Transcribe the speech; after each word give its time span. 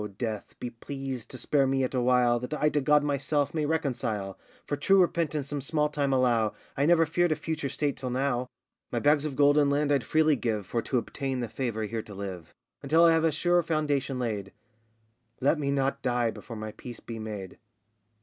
Death, 0.17 0.55
be 0.59 0.71
pleased 0.71 1.29
to 1.29 1.37
spare 1.37 1.67
me 1.67 1.81
yet 1.81 1.93
awhile, 1.93 2.39
That 2.39 2.55
I 2.55 2.69
to 2.69 2.81
God 2.81 3.03
myself 3.03 3.53
may 3.53 3.67
reconcile, 3.67 4.35
For 4.65 4.75
true 4.75 4.99
repentance 4.99 5.47
some 5.49 5.61
small 5.61 5.89
time 5.89 6.11
allow; 6.11 6.55
I 6.75 6.87
never 6.87 7.05
feared 7.05 7.31
a 7.31 7.35
future 7.35 7.69
state 7.69 7.97
till 7.97 8.09
now! 8.09 8.47
My 8.91 8.97
bags 8.97 9.25
of 9.25 9.35
gold 9.35 9.59
and 9.59 9.69
land 9.69 9.91
I'd 9.91 10.03
freely 10.03 10.35
give, 10.35 10.65
For 10.65 10.81
to 10.81 10.97
obtain 10.97 11.39
the 11.39 11.47
favour 11.47 11.83
here 11.83 12.01
to 12.01 12.15
live, 12.15 12.51
Until 12.81 13.05
I 13.05 13.11
have 13.11 13.23
a 13.23 13.31
sure 13.31 13.61
foundation 13.61 14.17
laid. 14.17 14.53
Let 15.39 15.59
me 15.59 15.69
not 15.69 16.01
die 16.01 16.31
before 16.31 16.55
my 16.57 16.71
peace 16.71 16.99
be 16.99 17.19
made! 17.19 17.59